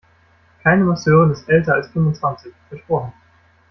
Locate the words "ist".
1.33-1.47